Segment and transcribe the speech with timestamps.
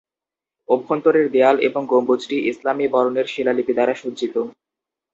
[0.69, 4.35] অভ্যন্তরের দেয়াল এবং গম্বুজটি ইসলামী বর্ণের শিলালিপি দ্বারা সজ্জিত।